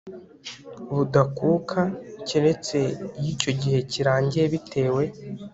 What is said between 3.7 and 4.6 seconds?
kirangiye